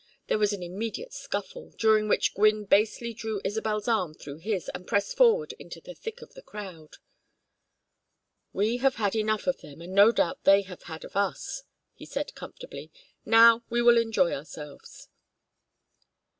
There 0.25 0.39
was 0.39 0.51
an 0.51 0.63
immediate 0.63 1.13
scuffle, 1.13 1.73
during 1.77 2.07
which 2.07 2.33
Gwynne 2.33 2.65
basely 2.65 3.13
drew 3.13 3.39
Isabel's 3.45 3.87
arm 3.87 4.15
through 4.15 4.37
his 4.39 4.67
and 4.73 4.87
pressed 4.87 5.15
forward 5.15 5.53
into 5.59 5.79
the 5.79 5.93
thick 5.93 6.23
of 6.23 6.33
the 6.33 6.41
crowd. 6.41 6.95
"We 8.51 8.77
have 8.77 8.95
had 8.95 9.15
enough 9.15 9.45
of 9.45 9.61
them, 9.61 9.79
and 9.79 9.93
no 9.93 10.11
doubt 10.11 10.43
they 10.43 10.63
have 10.63 10.81
had 10.81 11.05
of 11.05 11.15
us," 11.15 11.61
he 11.93 12.07
said, 12.07 12.33
comfortably. 12.33 12.91
"Now 13.25 13.63
we 13.69 13.83
will 13.83 13.99
enjoy 13.99 14.33
ourselves." 14.33 15.07